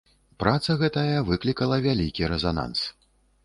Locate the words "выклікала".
1.29-1.79